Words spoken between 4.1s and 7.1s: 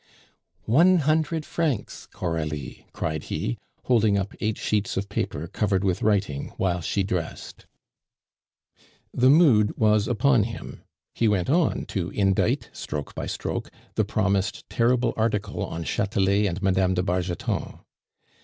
up eight sheets of paper covered with writing while she